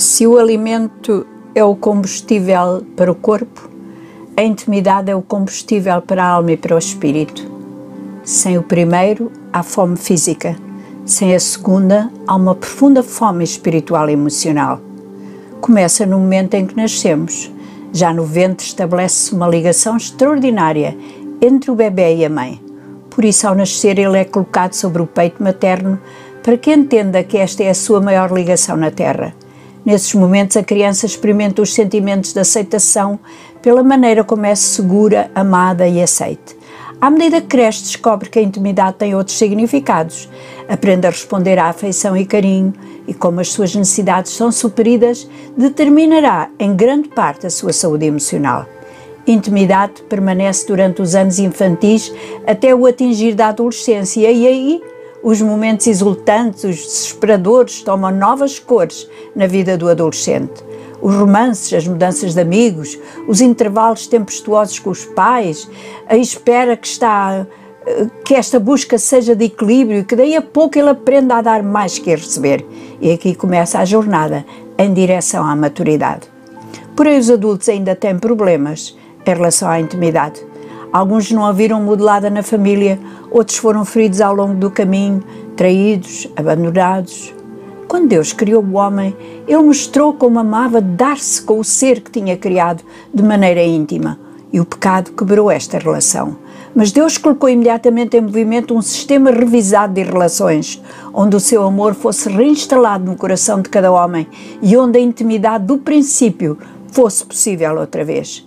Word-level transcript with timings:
Se 0.00 0.26
o 0.26 0.38
alimento 0.38 1.26
é 1.54 1.62
o 1.62 1.76
combustível 1.76 2.82
para 2.96 3.12
o 3.12 3.14
corpo, 3.14 3.68
a 4.34 4.42
intimidade 4.42 5.10
é 5.10 5.14
o 5.14 5.20
combustível 5.20 6.00
para 6.00 6.24
a 6.24 6.26
alma 6.26 6.52
e 6.52 6.56
para 6.56 6.74
o 6.74 6.78
espírito. 6.78 7.46
Sem 8.24 8.56
o 8.56 8.62
primeiro, 8.62 9.30
há 9.52 9.62
fome 9.62 9.98
física. 9.98 10.56
Sem 11.04 11.34
a 11.34 11.38
segunda, 11.38 12.10
há 12.26 12.34
uma 12.34 12.54
profunda 12.54 13.02
fome 13.02 13.44
espiritual 13.44 14.08
e 14.08 14.14
emocional. 14.14 14.80
Começa 15.60 16.06
no 16.06 16.18
momento 16.18 16.54
em 16.54 16.66
que 16.66 16.78
nascemos. 16.78 17.52
Já 17.92 18.10
no 18.10 18.24
ventre 18.24 18.64
estabelece-se 18.64 19.34
uma 19.34 19.48
ligação 19.48 19.98
extraordinária 19.98 20.96
entre 21.42 21.70
o 21.70 21.74
bebê 21.74 22.16
e 22.16 22.24
a 22.24 22.30
mãe. 22.30 22.58
Por 23.10 23.22
isso, 23.22 23.46
ao 23.46 23.54
nascer, 23.54 23.98
ele 23.98 24.16
é 24.16 24.24
colocado 24.24 24.72
sobre 24.72 25.02
o 25.02 25.06
peito 25.06 25.42
materno 25.42 26.00
para 26.42 26.56
que 26.56 26.72
entenda 26.72 27.22
que 27.22 27.36
esta 27.36 27.62
é 27.62 27.68
a 27.68 27.74
sua 27.74 28.00
maior 28.00 28.32
ligação 28.32 28.78
na 28.78 28.90
Terra 28.90 29.34
Nesses 29.84 30.12
momentos, 30.14 30.56
a 30.56 30.62
criança 30.62 31.06
experimenta 31.06 31.62
os 31.62 31.72
sentimentos 31.72 32.32
de 32.32 32.40
aceitação 32.40 33.18
pela 33.62 33.82
maneira 33.82 34.22
como 34.22 34.46
é 34.46 34.54
segura, 34.54 35.30
amada 35.34 35.88
e 35.88 36.02
aceite. 36.02 36.56
À 37.00 37.08
medida 37.08 37.40
que 37.40 37.46
cresce, 37.46 37.84
descobre 37.84 38.28
que 38.28 38.38
a 38.38 38.42
intimidade 38.42 38.98
tem 38.98 39.14
outros 39.14 39.38
significados. 39.38 40.28
Aprende 40.68 41.06
a 41.06 41.10
responder 41.10 41.58
à 41.58 41.70
afeição 41.70 42.14
e 42.14 42.26
carinho, 42.26 42.74
e 43.08 43.14
como 43.14 43.40
as 43.40 43.48
suas 43.48 43.74
necessidades 43.74 44.32
são 44.32 44.52
supridas, 44.52 45.26
determinará 45.56 46.50
em 46.58 46.76
grande 46.76 47.08
parte 47.08 47.46
a 47.46 47.50
sua 47.50 47.72
saúde 47.72 48.04
emocional. 48.04 48.66
Intimidade 49.26 50.02
permanece 50.08 50.66
durante 50.66 51.00
os 51.00 51.14
anos 51.14 51.38
infantis 51.38 52.12
até 52.46 52.74
o 52.74 52.84
atingir 52.84 53.34
da 53.34 53.48
adolescência, 53.48 54.30
e 54.30 54.46
aí 54.46 54.82
os 55.22 55.40
momentos 55.40 55.86
exultantes, 55.86 56.64
os 56.64 56.76
desesperadores 56.76 57.82
tomam 57.82 58.10
novas 58.10 58.58
cores 58.58 59.08
na 59.34 59.46
vida 59.46 59.76
do 59.76 59.88
adolescente. 59.88 60.64
Os 61.00 61.14
romances, 61.14 61.72
as 61.72 61.86
mudanças 61.86 62.34
de 62.34 62.40
amigos, 62.40 62.98
os 63.26 63.40
intervalos 63.40 64.06
tempestuosos 64.06 64.78
com 64.78 64.90
os 64.90 65.04
pais, 65.04 65.68
a 66.06 66.16
espera 66.16 66.76
que 66.76 66.86
está 66.86 67.46
que 68.24 68.34
esta 68.34 68.60
busca 68.60 68.98
seja 68.98 69.34
de 69.34 69.46
equilíbrio 69.46 70.00
e 70.00 70.04
que 70.04 70.14
daí 70.14 70.36
a 70.36 70.42
pouco 70.42 70.78
ele 70.78 70.90
aprenda 70.90 71.36
a 71.36 71.42
dar 71.42 71.62
mais 71.62 71.98
que 71.98 72.12
a 72.12 72.16
receber. 72.16 72.64
E 73.00 73.10
aqui 73.10 73.34
começa 73.34 73.78
a 73.78 73.84
jornada 73.84 74.44
em 74.78 74.92
direção 74.92 75.44
à 75.44 75.56
maturidade. 75.56 76.28
Porém, 76.94 77.18
os 77.18 77.30
adultos 77.30 77.68
ainda 77.68 77.96
têm 77.96 78.18
problemas 78.18 78.96
em 79.26 79.34
relação 79.34 79.68
à 79.68 79.80
intimidade. 79.80 80.49
Alguns 80.92 81.30
não 81.30 81.46
a 81.46 81.52
viram 81.52 81.80
modelada 81.80 82.28
na 82.28 82.42
família, 82.42 82.98
outros 83.30 83.56
foram 83.58 83.84
feridos 83.84 84.20
ao 84.20 84.34
longo 84.34 84.54
do 84.54 84.70
caminho, 84.70 85.22
traídos, 85.56 86.26
abandonados. 86.34 87.32
Quando 87.86 88.08
Deus 88.08 88.32
criou 88.32 88.62
o 88.62 88.76
homem, 88.76 89.16
Ele 89.46 89.62
mostrou 89.62 90.12
como 90.12 90.38
amava 90.38 90.80
dar-se 90.80 91.42
com 91.42 91.60
o 91.60 91.64
ser 91.64 92.00
que 92.00 92.10
tinha 92.10 92.36
criado 92.36 92.82
de 93.12 93.22
maneira 93.22 93.62
íntima. 93.62 94.18
E 94.52 94.58
o 94.58 94.64
pecado 94.64 95.12
quebrou 95.12 95.48
esta 95.48 95.78
relação. 95.78 96.36
Mas 96.74 96.90
Deus 96.90 97.18
colocou 97.18 97.48
imediatamente 97.48 98.16
em 98.16 98.20
movimento 98.20 98.74
um 98.74 98.82
sistema 98.82 99.30
revisado 99.30 99.94
de 99.94 100.02
relações, 100.02 100.82
onde 101.12 101.36
o 101.36 101.40
seu 101.40 101.64
amor 101.64 101.94
fosse 101.94 102.28
reinstalado 102.28 103.04
no 103.04 103.16
coração 103.16 103.60
de 103.60 103.68
cada 103.68 103.92
homem 103.92 104.26
e 104.60 104.76
onde 104.76 104.98
a 104.98 105.00
intimidade 105.00 105.66
do 105.66 105.78
princípio 105.78 106.58
fosse 106.92 107.24
possível 107.24 107.76
outra 107.78 108.04
vez. 108.04 108.46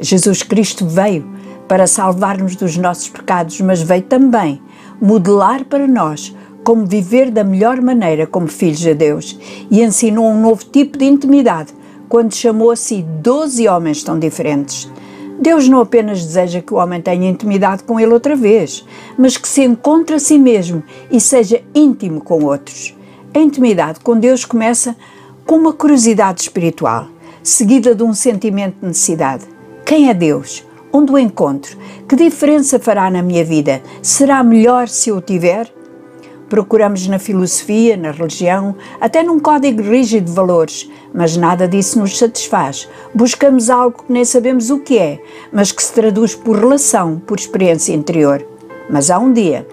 Jesus 0.00 0.42
Cristo 0.42 0.86
veio 0.86 1.33
para 1.68 1.86
salvar-nos 1.86 2.56
dos 2.56 2.76
nossos 2.76 3.08
pecados, 3.08 3.60
mas 3.60 3.82
veio 3.82 4.02
também 4.02 4.60
modelar 5.00 5.64
para 5.64 5.86
nós 5.86 6.34
como 6.62 6.86
viver 6.86 7.30
da 7.30 7.44
melhor 7.44 7.80
maneira 7.80 8.26
como 8.26 8.48
filhos 8.48 8.78
de 8.78 8.94
Deus 8.94 9.38
e 9.70 9.82
ensinou 9.82 10.26
um 10.26 10.40
novo 10.40 10.64
tipo 10.64 10.96
de 10.96 11.04
intimidade 11.04 11.74
quando 12.08 12.34
chamou 12.34 12.70
a 12.70 12.76
si 12.76 13.02
doze 13.20 13.68
homens 13.68 14.02
tão 14.02 14.18
diferentes. 14.18 14.90
Deus 15.38 15.68
não 15.68 15.80
apenas 15.80 16.24
deseja 16.24 16.62
que 16.62 16.72
o 16.72 16.76
homem 16.76 17.02
tenha 17.02 17.28
intimidade 17.28 17.82
com 17.82 17.98
ele 17.98 18.12
outra 18.12 18.36
vez, 18.36 18.84
mas 19.18 19.36
que 19.36 19.48
se 19.48 19.62
encontre 19.62 20.14
a 20.14 20.18
si 20.18 20.38
mesmo 20.38 20.82
e 21.10 21.20
seja 21.20 21.62
íntimo 21.74 22.20
com 22.20 22.44
outros. 22.44 22.96
A 23.34 23.38
intimidade 23.38 24.00
com 24.00 24.18
Deus 24.18 24.44
começa 24.44 24.96
com 25.44 25.56
uma 25.56 25.72
curiosidade 25.72 26.40
espiritual, 26.40 27.08
seguida 27.42 27.94
de 27.94 28.02
um 28.02 28.14
sentimento 28.14 28.76
de 28.80 28.86
necessidade. 28.86 29.44
Quem 29.84 30.08
é 30.08 30.14
Deus? 30.14 30.64
Onde 30.96 31.10
o 31.10 31.18
encontro? 31.18 31.76
Que 32.08 32.14
diferença 32.14 32.78
fará 32.78 33.10
na 33.10 33.20
minha 33.20 33.44
vida? 33.44 33.82
Será 34.00 34.44
melhor 34.44 34.86
se 34.86 35.10
eu 35.10 35.16
o 35.16 35.20
tiver? 35.20 35.68
Procuramos 36.48 37.08
na 37.08 37.18
filosofia, 37.18 37.96
na 37.96 38.12
religião, 38.12 38.76
até 39.00 39.20
num 39.20 39.40
código 39.40 39.82
rígido 39.82 40.26
de 40.26 40.32
valores, 40.32 40.88
mas 41.12 41.36
nada 41.36 41.66
disso 41.66 41.98
nos 41.98 42.16
satisfaz. 42.16 42.88
Buscamos 43.12 43.70
algo 43.70 44.04
que 44.04 44.12
nem 44.12 44.24
sabemos 44.24 44.70
o 44.70 44.78
que 44.78 44.96
é, 44.96 45.20
mas 45.52 45.72
que 45.72 45.82
se 45.82 45.92
traduz 45.92 46.36
por 46.36 46.56
relação, 46.56 47.18
por 47.26 47.40
experiência 47.40 47.92
interior. 47.92 48.46
Mas 48.88 49.10
há 49.10 49.18
um 49.18 49.32
dia 49.32 49.66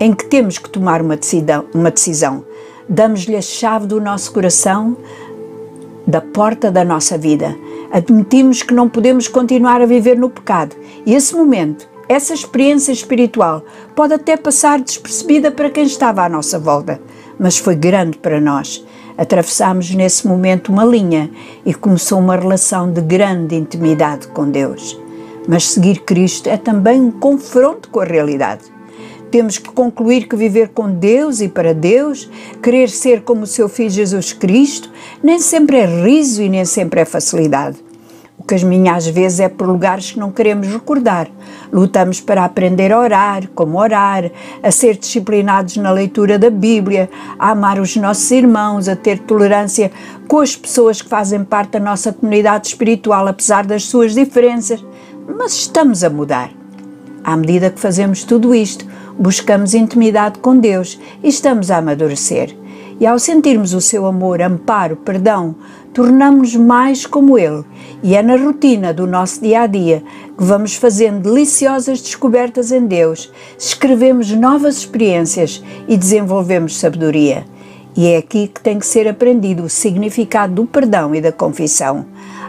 em 0.00 0.12
que 0.12 0.24
temos 0.24 0.58
que 0.58 0.68
tomar 0.68 1.00
uma 1.00 1.16
decisão. 1.16 1.64
Uma 1.72 1.92
decisão. 1.92 2.44
Damos-lhe 2.88 3.36
a 3.36 3.40
chave 3.40 3.86
do 3.86 4.00
nosso 4.00 4.32
coração, 4.32 4.96
da 6.04 6.20
porta 6.20 6.72
da 6.72 6.84
nossa 6.84 7.16
vida 7.16 7.56
admitimos 7.90 8.62
que 8.62 8.74
não 8.74 8.88
podemos 8.88 9.28
continuar 9.28 9.80
a 9.80 9.86
viver 9.86 10.18
no 10.18 10.30
pecado 10.30 10.76
e 11.04 11.14
esse 11.14 11.34
momento, 11.34 11.88
essa 12.08 12.34
experiência 12.34 12.92
espiritual, 12.92 13.64
pode 13.94 14.14
até 14.14 14.36
passar 14.36 14.80
despercebida 14.80 15.50
para 15.50 15.70
quem 15.70 15.84
estava 15.84 16.22
à 16.22 16.28
nossa 16.28 16.58
volta, 16.58 17.00
mas 17.38 17.58
foi 17.58 17.74
grande 17.74 18.18
para 18.18 18.40
nós. 18.40 18.84
Atravessámos 19.18 19.94
nesse 19.94 20.26
momento 20.26 20.70
uma 20.70 20.84
linha 20.84 21.30
e 21.64 21.72
começou 21.72 22.18
uma 22.18 22.36
relação 22.36 22.92
de 22.92 23.00
grande 23.00 23.56
intimidade 23.56 24.28
com 24.28 24.50
Deus. 24.50 25.00
Mas 25.48 25.68
seguir 25.68 26.00
Cristo 26.00 26.48
é 26.48 26.56
também 26.56 27.00
um 27.00 27.10
confronto 27.10 27.88
com 27.88 28.00
a 28.00 28.04
realidade. 28.04 28.75
Temos 29.30 29.58
que 29.58 29.70
concluir 29.70 30.28
que 30.28 30.36
viver 30.36 30.68
com 30.68 30.90
Deus 30.90 31.40
e 31.40 31.48
para 31.48 31.74
Deus, 31.74 32.30
querer 32.62 32.88
ser 32.88 33.22
como 33.22 33.42
o 33.42 33.46
seu 33.46 33.68
Filho 33.68 33.90
Jesus 33.90 34.32
Cristo, 34.32 34.90
nem 35.22 35.38
sempre 35.38 35.78
é 35.78 36.04
riso 36.04 36.42
e 36.42 36.48
nem 36.48 36.64
sempre 36.64 37.00
é 37.00 37.04
facilidade. 37.04 37.84
O 38.38 38.44
caminho 38.44 38.94
às 38.94 39.06
vezes 39.06 39.40
é 39.40 39.48
por 39.48 39.66
lugares 39.66 40.12
que 40.12 40.18
não 40.18 40.30
queremos 40.30 40.68
recordar. 40.68 41.28
Lutamos 41.72 42.20
para 42.20 42.44
aprender 42.44 42.92
a 42.92 43.00
orar, 43.00 43.48
como 43.54 43.78
orar, 43.78 44.30
a 44.62 44.70
ser 44.70 44.96
disciplinados 44.96 45.76
na 45.78 45.90
leitura 45.90 46.38
da 46.38 46.50
Bíblia, 46.50 47.10
a 47.38 47.50
amar 47.50 47.80
os 47.80 47.96
nossos 47.96 48.30
irmãos, 48.30 48.88
a 48.88 48.94
ter 48.94 49.20
tolerância 49.20 49.90
com 50.28 50.38
as 50.38 50.54
pessoas 50.54 51.00
que 51.02 51.08
fazem 51.08 51.44
parte 51.44 51.72
da 51.72 51.80
nossa 51.80 52.12
comunidade 52.12 52.68
espiritual, 52.68 53.26
apesar 53.26 53.66
das 53.66 53.84
suas 53.84 54.14
diferenças. 54.14 54.84
Mas 55.36 55.54
estamos 55.54 56.04
a 56.04 56.10
mudar. 56.10 56.50
À 57.24 57.36
medida 57.36 57.70
que 57.70 57.80
fazemos 57.80 58.22
tudo 58.22 58.54
isto, 58.54 58.86
buscamos 59.18 59.74
intimidade 59.74 60.38
com 60.38 60.56
Deus 60.56 60.98
e 61.22 61.28
estamos 61.28 61.70
a 61.70 61.78
amadurecer. 61.78 62.56
E 62.98 63.06
ao 63.06 63.18
sentirmos 63.18 63.74
o 63.74 63.80
seu 63.80 64.06
amor, 64.06 64.40
amparo, 64.40 64.96
perdão, 64.96 65.54
tornamos-nos 65.92 66.56
mais 66.56 67.04
como 67.04 67.38
Ele. 67.38 67.62
E 68.02 68.14
é 68.14 68.22
na 68.22 68.36
rotina 68.36 68.92
do 68.92 69.06
nosso 69.06 69.40
dia 69.40 69.62
a 69.62 69.66
dia 69.66 70.02
que 70.36 70.44
vamos 70.44 70.74
fazendo 70.74 71.22
deliciosas 71.22 72.00
descobertas 72.00 72.72
em 72.72 72.86
Deus, 72.86 73.30
escrevemos 73.58 74.30
novas 74.32 74.78
experiências 74.78 75.62
e 75.86 75.96
desenvolvemos 75.96 76.78
sabedoria. 76.78 77.44
E 77.96 78.08
é 78.08 78.18
aqui 78.18 78.48
que 78.48 78.60
tem 78.60 78.78
que 78.78 78.86
ser 78.86 79.08
aprendido 79.08 79.64
o 79.64 79.70
significado 79.70 80.54
do 80.54 80.66
perdão 80.66 81.14
e 81.14 81.20
da 81.20 81.32
confissão. 81.32 82.04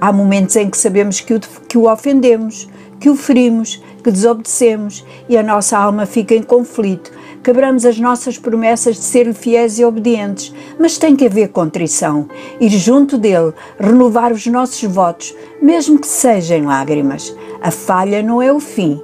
Há 0.00 0.12
momentos 0.12 0.54
em 0.56 0.70
que 0.70 0.78
sabemos 0.78 1.20
que 1.20 1.34
o, 1.34 1.40
que 1.40 1.76
o 1.76 1.90
ofendemos, 1.90 2.68
que 3.00 3.10
o 3.10 3.16
ferimos, 3.16 3.82
que 4.02 4.10
desobedecemos 4.10 5.04
e 5.28 5.36
a 5.36 5.42
nossa 5.42 5.76
alma 5.76 6.06
fica 6.06 6.34
em 6.34 6.42
conflito. 6.42 7.10
Quebramos 7.42 7.84
as 7.84 7.98
nossas 7.98 8.38
promessas 8.38 8.96
de 8.96 9.02
ser 9.02 9.32
fiéis 9.34 9.78
e 9.78 9.84
obedientes, 9.84 10.52
mas 10.78 10.98
tem 10.98 11.16
que 11.16 11.26
haver 11.26 11.48
contrição, 11.48 12.28
ir 12.60 12.70
junto 12.70 13.18
dele, 13.18 13.52
renovar 13.78 14.32
os 14.32 14.46
nossos 14.46 14.82
votos, 14.82 15.34
mesmo 15.60 15.98
que 15.98 16.06
sejam 16.06 16.66
lágrimas. 16.66 17.34
A 17.60 17.70
falha 17.70 18.22
não 18.22 18.40
é 18.40 18.52
o 18.52 18.60
fim. 18.60 19.00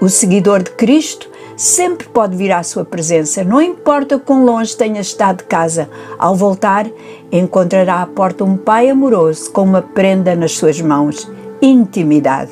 O 0.00 0.08
seguidor 0.08 0.62
de 0.62 0.70
Cristo 0.70 1.30
sempre 1.60 2.08
pode 2.08 2.34
vir 2.34 2.50
à 2.52 2.62
sua 2.62 2.86
presença, 2.86 3.44
não 3.44 3.60
importa 3.60 4.18
quão 4.18 4.46
longe 4.46 4.74
tenha 4.74 5.02
estado 5.02 5.38
de 5.38 5.44
casa. 5.44 5.90
Ao 6.18 6.34
voltar, 6.34 6.86
encontrará 7.30 8.00
à 8.00 8.06
porta 8.06 8.42
um 8.44 8.56
pai 8.56 8.88
amoroso 8.88 9.52
com 9.52 9.64
uma 9.64 9.82
prenda 9.82 10.34
nas 10.34 10.52
suas 10.52 10.80
mãos. 10.80 11.30
Intimidade. 11.60 12.50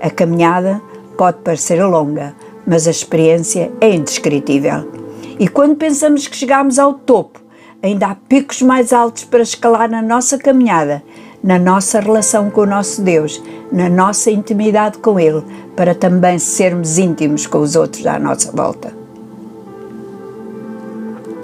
A 0.00 0.08
caminhada 0.08 0.80
pode 1.18 1.38
parecer 1.38 1.82
longa, 1.82 2.36
mas 2.64 2.86
a 2.86 2.92
experiência 2.92 3.72
é 3.80 3.92
indescritível. 3.92 4.92
E 5.40 5.48
quando 5.48 5.74
pensamos 5.74 6.28
que 6.28 6.36
chegamos 6.36 6.78
ao 6.78 6.94
topo, 6.94 7.40
ainda 7.82 8.06
há 8.06 8.14
picos 8.14 8.62
mais 8.62 8.92
altos 8.92 9.24
para 9.24 9.42
escalar 9.42 9.90
na 9.90 10.00
nossa 10.00 10.38
caminhada, 10.38 11.02
na 11.46 11.60
nossa 11.60 12.00
relação 12.00 12.50
com 12.50 12.62
o 12.62 12.66
nosso 12.66 13.00
Deus, 13.00 13.40
na 13.72 13.88
nossa 13.88 14.32
intimidade 14.32 14.98
com 14.98 15.18
Ele, 15.18 15.44
para 15.76 15.94
também 15.94 16.40
sermos 16.40 16.98
íntimos 16.98 17.46
com 17.46 17.58
os 17.58 17.76
outros 17.76 18.04
à 18.04 18.18
nossa 18.18 18.50
volta. 18.50 18.95